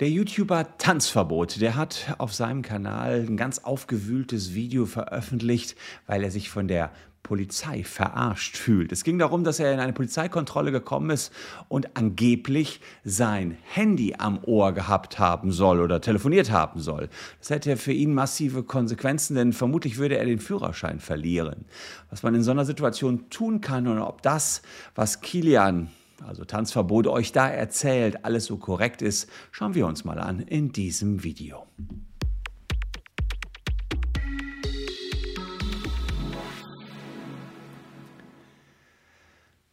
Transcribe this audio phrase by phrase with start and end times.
[0.00, 5.76] Der YouTuber Tanzverbot, der hat auf seinem Kanal ein ganz aufgewühltes Video veröffentlicht,
[6.06, 6.90] weil er sich von der
[7.22, 8.92] Polizei verarscht fühlt.
[8.92, 11.34] Es ging darum, dass er in eine Polizeikontrolle gekommen ist
[11.68, 17.10] und angeblich sein Handy am Ohr gehabt haben soll oder telefoniert haben soll.
[17.38, 21.66] Das hätte für ihn massive Konsequenzen, denn vermutlich würde er den Führerschein verlieren.
[22.08, 24.62] Was man in so einer Situation tun kann und ob das,
[24.94, 25.90] was Kilian
[26.26, 30.72] also Tanzverbot, euch da erzählt, alles so korrekt ist, schauen wir uns mal an in
[30.72, 31.66] diesem Video.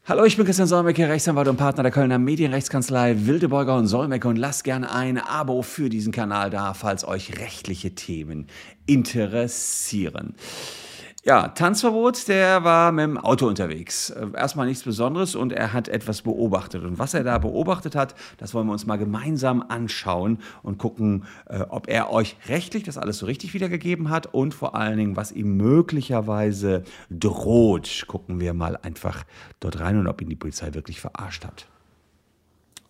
[0.06, 4.38] Hallo, ich bin Christian Solmecke, Rechtsanwalt und Partner der Kölner Medienrechtskanzlei Wildebeuger und Solmecke und
[4.38, 8.48] lasst gerne ein Abo für diesen Kanal da, falls euch rechtliche Themen
[8.86, 10.36] interessieren.
[11.28, 14.12] Ja, Tanzverbot, der war mit dem Auto unterwegs.
[14.12, 16.86] Äh, erstmal nichts Besonderes und er hat etwas beobachtet.
[16.86, 21.26] Und was er da beobachtet hat, das wollen wir uns mal gemeinsam anschauen und gucken,
[21.48, 25.18] äh, ob er euch rechtlich das alles so richtig wiedergegeben hat und vor allen Dingen,
[25.18, 28.06] was ihm möglicherweise droht.
[28.08, 29.26] Gucken wir mal einfach
[29.60, 31.68] dort rein und ob ihn die Polizei wirklich verarscht hat.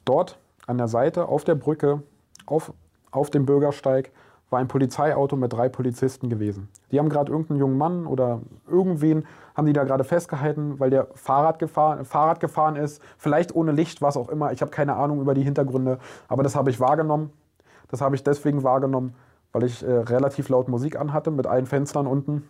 [0.06, 2.04] Dort an der Seite, auf der Brücke,
[2.46, 2.72] auf,
[3.10, 4.12] auf dem Bürgersteig,
[4.50, 6.70] war ein Polizeiauto mit drei Polizisten gewesen.
[6.92, 11.08] Die haben gerade irgendeinen jungen Mann oder irgendwen, haben die da gerade festgehalten, weil der
[11.16, 14.54] Fahrrad gefahren, Fahrrad gefahren ist, vielleicht ohne Licht, was auch immer.
[14.54, 17.32] Ich habe keine Ahnung über die Hintergründe, aber das habe ich wahrgenommen.
[17.90, 19.16] Das habe ich deswegen wahrgenommen,
[19.52, 22.44] weil ich äh, relativ laut Musik anhatte mit allen Fenstern unten.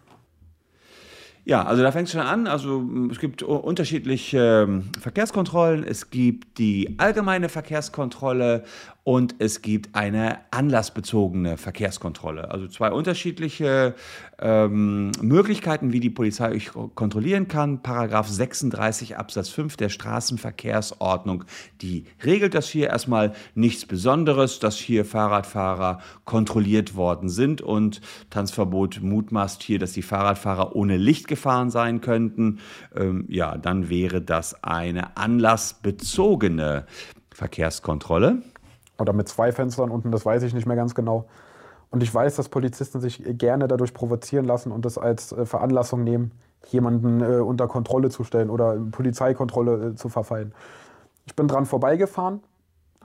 [1.47, 2.45] Ja, also da fängt es schon an.
[2.45, 5.85] Also es gibt unterschiedliche ähm, Verkehrskontrollen.
[5.85, 8.65] Es gibt die allgemeine Verkehrskontrolle
[9.07, 12.51] und es gibt eine anlassbezogene Verkehrskontrolle.
[12.51, 13.95] Also zwei unterschiedliche
[14.37, 17.81] ähm, Möglichkeiten, wie die Polizei euch kontrollieren kann.
[17.81, 21.45] Paragraph 36 Absatz 5 der Straßenverkehrsordnung,
[21.81, 29.01] die regelt das hier erstmal nichts Besonderes, dass hier Fahrradfahrer kontrolliert worden sind und Tanzverbot
[29.01, 32.59] mutmaßt hier, dass die Fahrradfahrer ohne Licht gefahren sein könnten.
[32.95, 36.85] Ähm, ja, dann wäre das eine anlassbezogene
[37.31, 38.41] Verkehrskontrolle
[38.99, 41.27] oder mit zwei Fenstern unten, das weiß ich nicht mehr ganz genau.
[41.91, 46.03] Und ich weiß, dass Polizisten sich gerne dadurch provozieren lassen und das als äh, Veranlassung
[46.03, 46.31] nehmen,
[46.69, 50.53] jemanden äh, unter Kontrolle zu stellen oder Polizeikontrolle äh, zu verfallen.
[51.25, 52.41] Ich bin dran vorbeigefahren,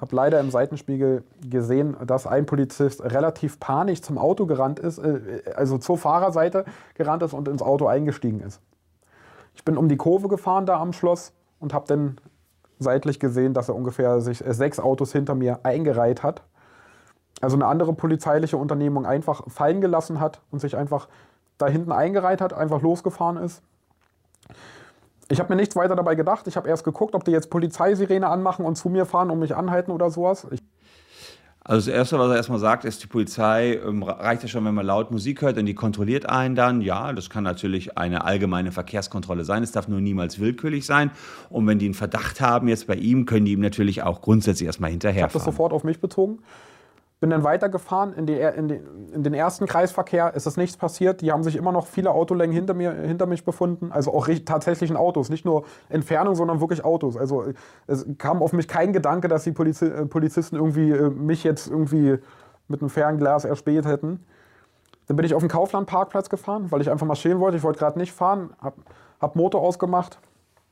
[0.03, 5.43] habe leider im Seitenspiegel gesehen, dass ein Polizist relativ panisch zum Auto gerannt ist, äh,
[5.55, 6.65] also zur Fahrerseite
[6.95, 8.61] gerannt ist und ins Auto eingestiegen ist.
[9.55, 12.17] Ich bin um die Kurve gefahren da am Schloss und habe dann
[12.81, 16.43] seitlich gesehen, dass er ungefähr sich äh, sechs Autos hinter mir eingereiht hat.
[17.41, 21.09] Also eine andere polizeiliche Unternehmung einfach fallen gelassen hat und sich einfach
[21.59, 23.62] da hinten eingereiht hat, einfach losgefahren ist.
[25.32, 26.47] Ich habe mir nichts weiter dabei gedacht.
[26.47, 29.56] Ich habe erst geguckt, ob die jetzt Polizeisirene anmachen und zu mir fahren und mich
[29.56, 30.47] anhalten oder sowas.
[30.50, 30.60] Ich
[31.65, 34.75] also das Erste, was er erstmal sagt, ist, die Polizei ähm, reicht ja schon, wenn
[34.75, 36.81] man laut Musik hört und die kontrolliert einen dann.
[36.81, 39.62] Ja, das kann natürlich eine allgemeine Verkehrskontrolle sein.
[39.62, 41.12] Es darf nur niemals willkürlich sein.
[41.50, 44.66] Und wenn die einen Verdacht haben jetzt bei ihm, können die ihm natürlich auch grundsätzlich
[44.66, 45.28] erstmal hinterherfahren.
[45.28, 46.41] Ich habe das sofort auf mich bezogen.
[47.22, 48.81] Bin dann weitergefahren in, die, in, die,
[49.15, 50.33] in, den ersten Kreisverkehr.
[50.34, 51.21] Es ist nichts passiert.
[51.21, 53.93] Die haben sich immer noch viele Autolängen hinter, mir, hinter mich befunden.
[53.93, 55.31] Also auch tatsächlichen Autos.
[55.31, 57.16] Nicht nur Entfernung, sondern wirklich Autos.
[57.16, 57.44] Also
[57.87, 61.69] es kam auf mich kein Gedanke, dass die Poliz äh, Polizisten irgendwie äh, mich jetzt
[61.69, 62.19] irgendwie
[62.66, 64.27] mit einem Fernglas erspäht hätten.
[65.06, 67.56] Dann bin ich auf den Kauflandparkplatz gefahren, weil ich einfach marschieren wollte.
[67.56, 68.50] Ich wollte gerade nicht fahren.
[68.61, 68.75] Hab,
[69.21, 70.19] hab Motor ausgemacht,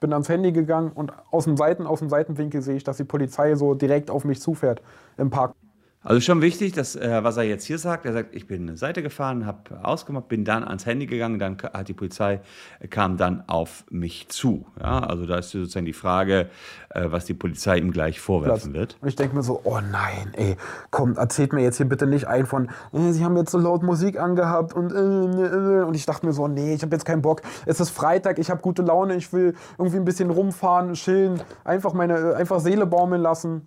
[0.00, 3.04] bin ans Handy gegangen und aus dem, Seiten, aus dem Seitenwinkel sehe ich, dass die
[3.04, 4.82] Polizei so direkt auf mich zufährt
[5.16, 5.54] im Park.
[6.02, 8.06] Also schon wichtig, dass, äh, was er jetzt hier sagt.
[8.06, 11.58] Er sagt, ich bin eine Seite gefahren, habe ausgemacht, bin dann ans Handy gegangen, dann
[11.74, 12.40] hat die Polizei,
[12.78, 14.64] äh, kam dann auf mich zu.
[14.80, 16.48] Ja, also da ist sozusagen die Frage,
[16.88, 18.96] äh, was die Polizei ihm gleich vorwerfen wird.
[19.02, 20.56] Und ich denke mir so, oh nein, ey,
[20.90, 23.82] komm, erzählt mir jetzt hier bitte nicht ein von, äh, Sie haben jetzt so laut
[23.82, 27.20] Musik angehabt und, äh, äh, und ich dachte mir so, nee, ich habe jetzt keinen
[27.20, 27.42] Bock.
[27.66, 31.92] Es ist Freitag, ich habe gute Laune, ich will irgendwie ein bisschen rumfahren, chillen, einfach
[31.92, 33.66] meine, einfach Seele baumeln lassen.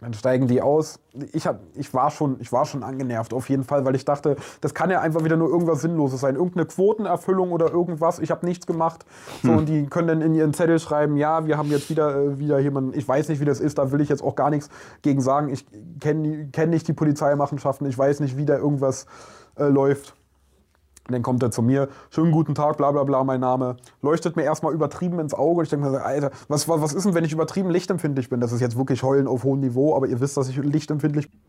[0.00, 0.98] Dann steigen die aus.
[1.32, 4.36] Ich, hab, ich, war schon, ich war schon angenervt auf jeden Fall, weil ich dachte,
[4.60, 6.34] das kann ja einfach wieder nur irgendwas Sinnloses sein.
[6.34, 8.18] Irgendeine Quotenerfüllung oder irgendwas.
[8.18, 9.06] Ich habe nichts gemacht.
[9.42, 9.58] So, hm.
[9.58, 12.58] Und die können dann in ihren Zettel schreiben, ja, wir haben jetzt wieder, äh, wieder
[12.58, 14.68] jemanden, ich weiß nicht, wie das ist, da will ich jetzt auch gar nichts
[15.02, 15.48] gegen sagen.
[15.48, 15.64] Ich
[16.00, 19.06] kenne kenn nicht die Polizeimachenschaften, ich weiß nicht, wie da irgendwas
[19.56, 20.14] äh, läuft.
[21.06, 23.76] Und dann kommt er zu mir, schönen guten Tag, bla bla bla, mein Name.
[24.00, 25.58] Leuchtet mir erstmal übertrieben ins Auge.
[25.58, 28.40] Und ich denke mir, Alter, was, was, was ist denn, wenn ich übertrieben lichtempfindlich bin?
[28.40, 31.40] Das ist jetzt wirklich Heulen auf hohem Niveau, aber ihr wisst, dass ich lichtempfindlich bin.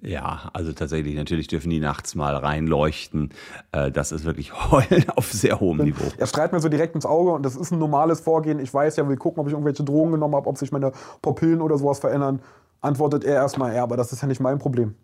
[0.00, 3.30] Ja, also tatsächlich, natürlich dürfen die nachts mal reinleuchten.
[3.72, 6.04] Äh, das ist wirklich Heulen auf sehr hohem Niveau.
[6.16, 8.58] Er strahlt mir so direkt ins Auge und das ist ein normales Vorgehen.
[8.58, 10.92] Ich weiß ja, will gucken, ob ich irgendwelche Drogen genommen habe, ob sich meine
[11.22, 12.40] Pupillen oder sowas verändern.
[12.80, 14.94] antwortet er erstmal, ja, aber das ist ja nicht mein Problem.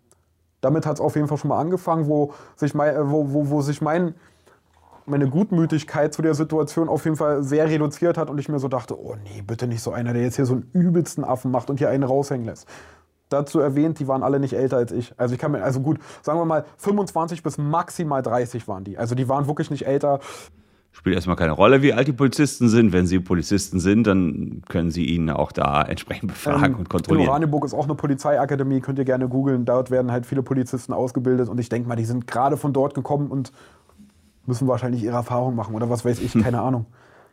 [0.61, 3.49] Damit hat es auf jeden Fall schon mal angefangen, wo sich mein, äh, wo, wo,
[3.49, 4.15] wo sich mein,
[5.05, 8.67] meine Gutmütigkeit zu der Situation auf jeden Fall sehr reduziert hat und ich mir so
[8.67, 11.69] dachte, oh nee, bitte nicht so einer, der jetzt hier so einen übelsten Affen macht
[11.69, 12.67] und hier einen raushängen lässt.
[13.29, 15.13] Dazu erwähnt, die waren alle nicht älter als ich.
[15.17, 18.97] Also ich kann mir, also gut, sagen wir mal 25 bis maximal 30 waren die.
[18.97, 20.19] Also die waren wirklich nicht älter.
[20.93, 22.91] Spielt erstmal keine Rolle, wie alt die Polizisten sind.
[22.91, 27.23] Wenn sie Polizisten sind, dann können sie ihn auch da entsprechend befragen ähm, und kontrollieren.
[27.23, 29.63] In Oranienburg ist auch eine Polizeiakademie, könnt ihr gerne googeln.
[29.63, 32.93] Dort werden halt viele Polizisten ausgebildet und ich denke mal, die sind gerade von dort
[32.93, 33.53] gekommen und
[34.45, 36.85] müssen wahrscheinlich ihre Erfahrung machen oder was weiß ich, keine Ahnung.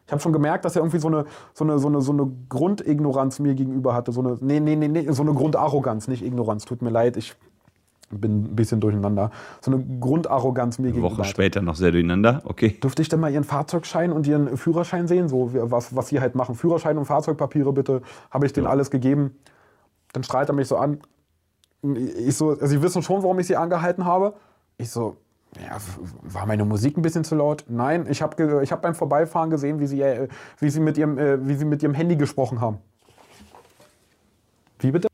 [0.06, 2.31] Ich habe schon gemerkt, dass er irgendwie so eine, so, eine, so, eine, so eine
[2.49, 4.10] Grundignoranz mir gegenüber hatte.
[4.10, 6.64] So eine, nee, nee, nee, nee, so eine Grundarroganz, nicht Ignoranz.
[6.64, 7.37] Tut mir leid, ich
[8.10, 9.31] bin ein bisschen durcheinander.
[9.60, 11.19] So eine Grundarroganz mir eine gegenüber.
[11.19, 12.78] Woche später noch sehr durcheinander, okay.
[12.82, 15.28] Dürfte ich denn mal Ihren Fahrzeugschein und Ihren Führerschein sehen?
[15.28, 16.55] So, was, was Sie halt machen.
[16.55, 18.02] Führerschein und Fahrzeugpapiere bitte.
[18.31, 18.70] Habe ich denen ja.
[18.70, 19.37] alles gegeben.
[20.12, 21.00] Dann strahlt er mich so an.
[22.26, 24.34] Ich so, also Sie wissen schon, warum ich Sie angehalten habe.
[24.78, 25.16] Ich so,
[25.56, 25.78] ja,
[26.22, 27.64] war meine Musik ein bisschen zu laut?
[27.69, 30.28] Nein, ich habe ich hab beim Vorbeifahren gesehen, wie sie, äh,
[30.58, 32.78] wie, sie mit ihrem, äh, wie sie mit ihrem Handy gesprochen haben.
[34.78, 35.07] Wie bitte?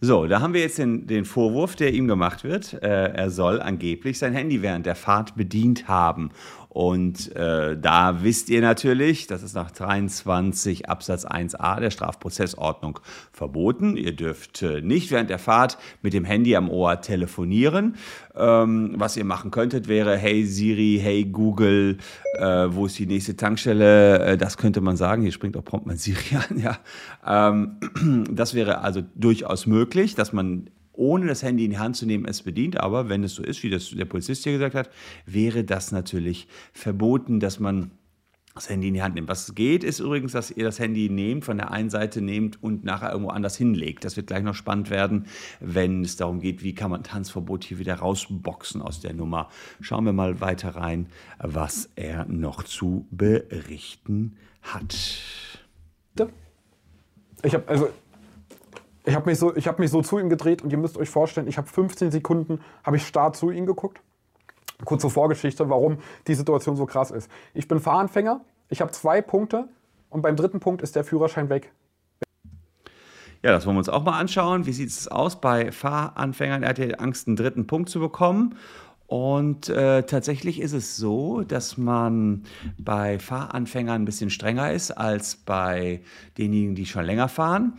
[0.00, 2.74] So, da haben wir jetzt den, den Vorwurf, der ihm gemacht wird.
[2.74, 6.30] Äh, er soll angeblich sein Handy während der Fahrt bedient haben.
[6.78, 13.00] Und äh, da wisst ihr natürlich, das ist nach 23 Absatz 1a der Strafprozessordnung
[13.32, 13.96] verboten.
[13.96, 17.96] Ihr dürft äh, nicht während der Fahrt mit dem Handy am Ohr telefonieren.
[18.36, 21.98] Ähm, was ihr machen könntet, wäre Hey Siri, Hey Google,
[22.34, 24.20] äh, wo ist die nächste Tankstelle?
[24.20, 25.22] Äh, das könnte man sagen.
[25.22, 26.60] Hier springt auch prompt mein Siri an.
[26.60, 26.78] Ja.
[27.26, 32.06] Ähm, das wäre also durchaus möglich, dass man ohne das Handy in die Hand zu
[32.06, 32.78] nehmen, es bedient.
[32.80, 34.90] Aber wenn es so ist, wie das der Polizist hier gesagt hat,
[35.26, 37.92] wäre das natürlich verboten, dass man
[38.54, 39.28] das Handy in die Hand nimmt.
[39.28, 42.82] Was geht, ist übrigens, dass ihr das Handy nehmt, von der einen Seite nehmt und
[42.82, 44.04] nachher irgendwo anders hinlegt.
[44.04, 45.26] Das wird gleich noch spannend werden,
[45.60, 49.48] wenn es darum geht, wie kann man Tanzverbot hier wieder rausboxen aus der Nummer.
[49.80, 51.06] Schauen wir mal weiter rein,
[51.38, 54.96] was er noch zu berichten hat.
[57.44, 57.88] Ich habe also
[59.08, 61.48] ich habe mich, so, hab mich so zu ihm gedreht und ihr müsst euch vorstellen,
[61.48, 64.02] ich habe 15 Sekunden, habe ich starr zu ihm geguckt.
[64.84, 67.30] Kurze Vorgeschichte, warum die Situation so krass ist.
[67.54, 69.68] Ich bin Fahranfänger, ich habe zwei Punkte
[70.10, 71.72] und beim dritten Punkt ist der Führerschein weg.
[73.42, 74.66] Ja, das wollen wir uns auch mal anschauen.
[74.66, 76.62] Wie sieht es aus bei Fahranfängern?
[76.62, 78.56] Er hat ja Angst, einen dritten Punkt zu bekommen.
[79.06, 82.42] Und äh, tatsächlich ist es so, dass man
[82.76, 86.02] bei Fahranfängern ein bisschen strenger ist als bei
[86.36, 87.78] denjenigen, die schon länger fahren.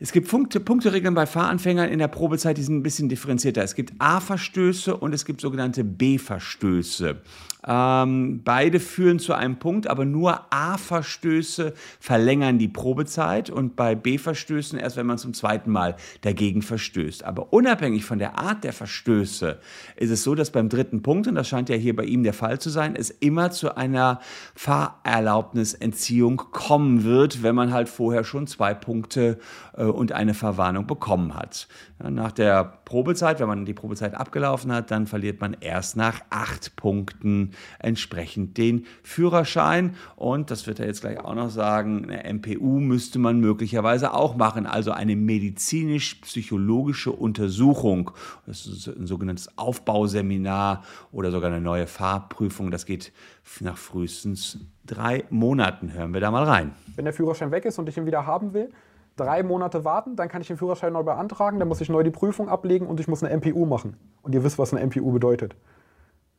[0.00, 3.64] Es gibt Punkte, Punkteregeln bei Fahranfängern in der Probezeit, die sind ein bisschen differenzierter.
[3.64, 7.20] Es gibt A-Verstöße und es gibt sogenannte B-Verstöße.
[7.70, 14.78] Ähm, beide führen zu einem Punkt, aber nur A-Verstöße verlängern die Probezeit und bei B-Verstößen
[14.78, 17.24] erst, wenn man zum zweiten Mal dagegen verstößt.
[17.24, 19.58] Aber unabhängig von der Art der Verstöße
[19.96, 22.32] ist es so, dass beim dritten Punkt, und das scheint ja hier bei ihm der
[22.32, 24.20] Fall zu sein, es immer zu einer
[24.54, 29.38] Fahrerlaubnisentziehung kommen wird, wenn man halt vorher schon zwei Punkte
[29.76, 31.68] äh, und eine Verwarnung bekommen hat.
[32.02, 36.22] Ja, nach der Probezeit, wenn man die Probezeit abgelaufen hat, dann verliert man erst nach
[36.30, 39.94] acht Punkten entsprechend den Führerschein.
[40.16, 44.36] Und das wird er jetzt gleich auch noch sagen, eine MPU müsste man möglicherweise auch
[44.36, 48.10] machen, also eine medizinisch-psychologische Untersuchung.
[48.46, 52.70] Das ist ein sogenanntes Aufbauseminar oder sogar eine neue Fahrprüfung.
[52.70, 53.12] Das geht
[53.60, 55.92] nach frühestens drei Monaten.
[55.92, 56.72] Hören wir da mal rein.
[56.96, 58.70] Wenn der Führerschein weg ist und ich ihn wieder haben will,
[59.18, 62.10] drei Monate warten, dann kann ich den Führerschein neu beantragen, dann muss ich neu die
[62.10, 63.96] Prüfung ablegen und ich muss eine MPU machen.
[64.22, 65.56] Und ihr wisst, was eine MPU bedeutet.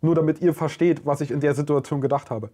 [0.02, 2.50] Nur damit ihr versteht, was ich in der Situation gedacht habe.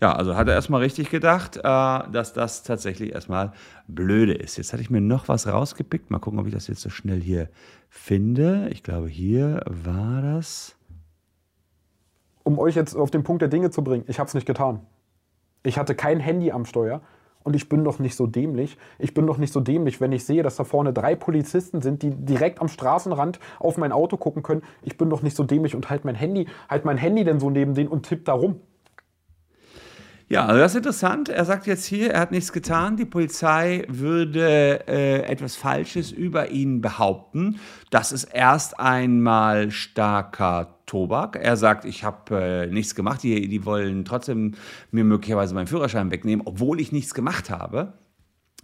[0.00, 3.52] Ja, also hat er erstmal richtig gedacht, äh, dass das tatsächlich erstmal
[3.86, 4.56] blöde ist.
[4.56, 6.10] Jetzt hatte ich mir noch was rausgepickt.
[6.10, 7.48] Mal gucken, ob ich das jetzt so schnell hier
[7.88, 8.68] finde.
[8.70, 10.76] Ich glaube, hier war das.
[12.42, 14.80] Um euch jetzt auf den Punkt der Dinge zu bringen, ich habe es nicht getan.
[15.62, 17.00] Ich hatte kein Handy am Steuer.
[17.44, 18.76] Und ich bin doch nicht so dämlich.
[18.98, 22.02] Ich bin doch nicht so dämlich, wenn ich sehe, dass da vorne drei Polizisten sind,
[22.02, 24.62] die direkt am Straßenrand auf mein Auto gucken können.
[24.82, 27.50] Ich bin doch nicht so dämlich und halt mein Handy, halt mein Handy denn so
[27.50, 28.60] neben denen und tipp da rum.
[30.32, 31.28] Ja, also das ist interessant.
[31.28, 32.96] Er sagt jetzt hier, er hat nichts getan.
[32.96, 37.60] Die Polizei würde äh, etwas Falsches über ihn behaupten.
[37.90, 41.36] Das ist erst einmal starker Tobak.
[41.36, 43.22] Er sagt, ich habe äh, nichts gemacht.
[43.22, 44.54] Die, die wollen trotzdem
[44.90, 47.92] mir möglicherweise meinen Führerschein wegnehmen, obwohl ich nichts gemacht habe.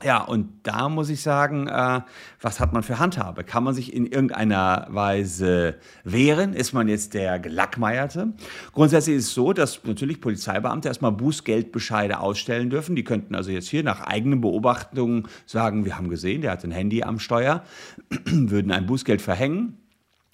[0.05, 2.03] Ja, und da muss ich sagen, äh,
[2.41, 3.43] was hat man für Handhabe?
[3.43, 5.75] Kann man sich in irgendeiner Weise
[6.05, 6.53] wehren?
[6.53, 8.33] Ist man jetzt der Gelackmeierte?
[8.73, 12.95] Grundsätzlich ist es so, dass natürlich Polizeibeamte erstmal Bußgeldbescheide ausstellen dürfen.
[12.95, 16.71] Die könnten also jetzt hier nach eigenen Beobachtungen sagen, wir haben gesehen, der hat ein
[16.71, 17.65] Handy am Steuer,
[18.25, 19.79] würden ein Bußgeld verhängen.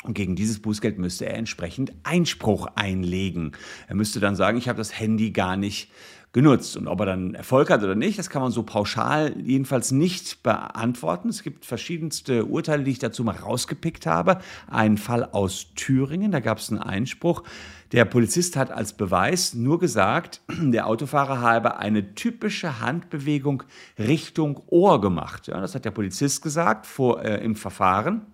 [0.02, 3.52] Und gegen dieses Bußgeld müsste er entsprechend Einspruch einlegen.
[3.88, 5.90] Er müsste dann sagen, ich habe das Handy gar nicht
[6.34, 6.76] genutzt.
[6.76, 10.42] Und ob er dann Erfolg hat oder nicht, das kann man so pauschal jedenfalls nicht
[10.42, 11.30] beantworten.
[11.30, 14.38] Es gibt verschiedenste Urteile, die ich dazu mal rausgepickt habe.
[14.66, 17.44] Ein Fall aus Thüringen, da gab es einen Einspruch.
[17.92, 23.62] Der Polizist hat als Beweis nur gesagt, der Autofahrer habe eine typische Handbewegung
[23.98, 25.46] Richtung Ohr gemacht.
[25.46, 28.26] Ja, das hat der Polizist gesagt vor, äh, im Verfahren.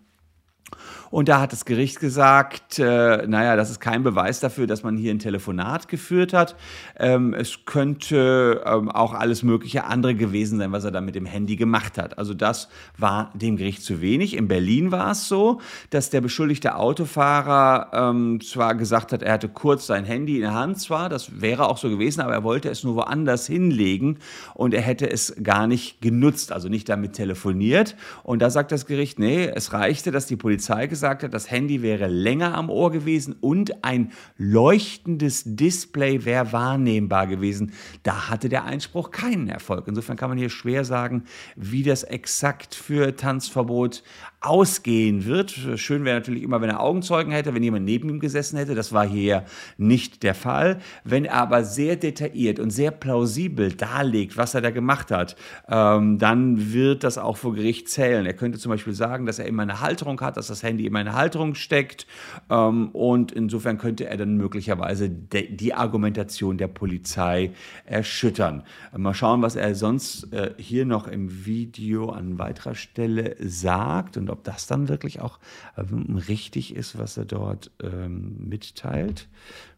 [1.10, 4.96] Und da hat das Gericht gesagt, äh, naja, das ist kein Beweis dafür, dass man
[4.96, 6.56] hier ein Telefonat geführt hat.
[6.98, 11.26] Ähm, es könnte ähm, auch alles mögliche andere gewesen sein, was er da mit dem
[11.26, 12.18] Handy gemacht hat.
[12.18, 14.36] Also das war dem Gericht zu wenig.
[14.36, 19.48] In Berlin war es so, dass der beschuldigte Autofahrer ähm, zwar gesagt hat, er hatte
[19.48, 22.68] kurz sein Handy in der Hand, zwar, das wäre auch so gewesen, aber er wollte
[22.68, 24.18] es nur woanders hinlegen
[24.54, 27.96] und er hätte es gar nicht genutzt, also nicht damit telefoniert.
[28.22, 31.50] Und da sagt das Gericht, nee, es reichte, dass die Polizei gesagt gesagt hat, das
[31.50, 37.72] Handy wäre länger am Ohr gewesen und ein leuchtendes Display wäre wahrnehmbar gewesen.
[38.02, 39.88] Da hatte der Einspruch keinen Erfolg.
[39.88, 41.24] Insofern kann man hier schwer sagen,
[41.56, 44.02] wie das exakt für Tanzverbot
[44.40, 45.50] ausgehen wird.
[45.76, 48.74] Schön wäre natürlich immer, wenn er Augenzeugen hätte, wenn jemand neben ihm gesessen hätte.
[48.74, 49.44] Das war hier
[49.76, 50.78] nicht der Fall.
[51.04, 55.36] Wenn er aber sehr detailliert und sehr plausibel darlegt, was er da gemacht hat,
[55.68, 58.24] ähm, dann wird das auch vor Gericht zählen.
[58.24, 61.00] Er könnte zum Beispiel sagen, dass er immer eine Halterung hat, dass das Handy immer
[61.00, 62.06] in eine Halterung steckt.
[62.48, 67.52] Ähm, und insofern könnte er dann möglicherweise die Argumentation der Polizei
[67.84, 68.62] erschüttern.
[68.96, 74.30] Mal schauen, was er sonst äh, hier noch im Video an weiterer Stelle sagt und
[74.30, 75.38] ob das dann wirklich auch
[75.76, 79.28] ähm, richtig ist, was er dort ähm, mitteilt.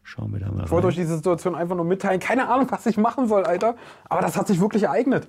[0.03, 0.65] Schauen wir da mal.
[0.65, 2.19] Ich wollte euch diese Situation einfach nur mitteilen.
[2.19, 3.75] Keine Ahnung, was ich machen soll, Alter.
[4.05, 5.27] Aber das hat sich wirklich ereignet.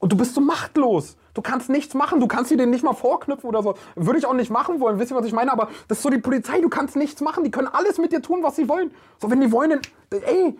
[0.00, 1.16] Und du bist so machtlos.
[1.34, 2.20] Du kannst nichts machen.
[2.20, 3.74] Du kannst sie denen nicht mal vorknüpfen oder so.
[3.94, 4.98] Würde ich auch nicht machen wollen.
[4.98, 5.52] Wisst ihr, was ich meine?
[5.52, 6.60] Aber das ist so die Polizei.
[6.60, 7.44] Du kannst nichts machen.
[7.44, 8.90] Die können alles mit dir tun, was sie wollen.
[9.20, 10.58] So, wenn die wollen, dann, ey,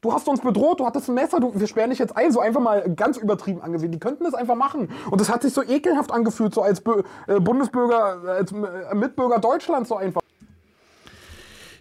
[0.00, 2.38] Du hast uns bedroht, du hattest ein Messer, du, wir sperren dich jetzt ein, so
[2.38, 3.90] einfach mal ganz übertrieben angesehen.
[3.90, 4.90] Die könnten das einfach machen.
[5.10, 6.80] Und das hat sich so ekelhaft angefühlt, so als
[7.26, 10.20] äh, Bundesbürger, als äh, Mitbürger Deutschlands so einfach.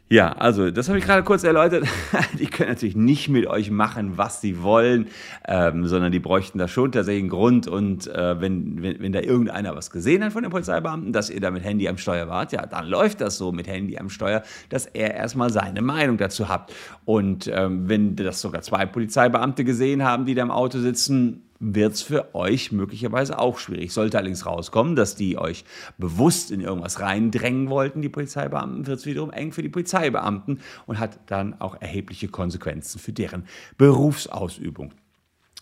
[0.09, 1.83] Ja, also das habe ich gerade kurz erläutert.
[2.39, 5.07] Die können natürlich nicht mit euch machen, was sie wollen,
[5.45, 7.67] ähm, sondern die bräuchten da schon tatsächlich einen Grund.
[7.67, 11.41] Und äh, wenn, wenn, wenn da irgendeiner was gesehen hat von den Polizeibeamten, dass ihr
[11.41, 14.43] da mit Handy am Steuer wart, ja, dann läuft das so mit Handy am Steuer,
[14.69, 16.71] dass er erstmal seine Meinung dazu hat.
[17.03, 21.93] Und ähm, wenn das sogar zwei Polizeibeamte gesehen haben, die da im Auto sitzen, wird
[21.93, 23.93] es für euch möglicherweise auch schwierig.
[23.93, 25.65] Sollte allerdings rauskommen, dass die euch
[25.97, 30.99] bewusst in irgendwas reindrängen wollten, die Polizeibeamten, wird es wiederum eng für die Polizeibeamten und
[30.99, 33.45] hat dann auch erhebliche Konsequenzen für deren
[33.77, 34.93] Berufsausübung.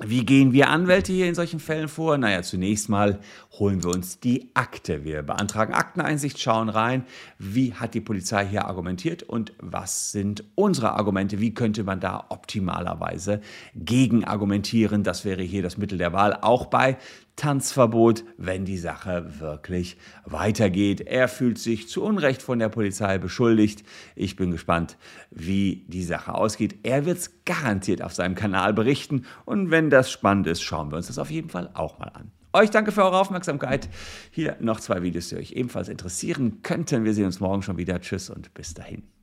[0.04, 2.18] Wie gehen wir Anwälte hier in solchen Fällen vor?
[2.18, 3.22] Naja, zunächst mal
[3.54, 5.06] holen wir uns die Akte.
[5.06, 7.06] Wir beantragen Akteneinsicht, schauen rein,
[7.40, 11.40] wie hat die Polizei hier argumentiert und was sind unsere Argumente?
[11.40, 13.40] Wie könnte man da optimalerweise
[13.74, 15.04] gegen argumentieren?
[15.04, 16.98] Das wäre hier das Mittel der Wahl, auch bei
[17.38, 21.02] Tanzverbot, wenn die Sache wirklich weitergeht.
[21.02, 23.84] Er fühlt sich zu Unrecht von der Polizei beschuldigt.
[24.16, 24.98] Ich bin gespannt,
[25.32, 26.80] wie die Sache ausgeht.
[26.84, 30.98] Er wird es garantiert auf seinem Kanal berichten und wenn das spannend ist, schauen wir
[30.98, 32.32] uns das auf jeden Fall auch mal an.
[32.54, 33.90] Euch danke für eure Aufmerksamkeit.
[34.32, 37.04] Hier noch zwei Videos, die euch ebenfalls interessieren könnten.
[37.04, 38.00] Wir sehen uns morgen schon wieder.
[38.00, 39.15] Tschüss und bis dahin.